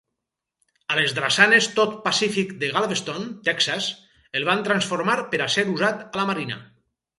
[0.93, 3.91] A les drassanes Todd Pacific de Galveston (Texas)
[4.41, 6.61] el van transformar per a ser usat a la marina.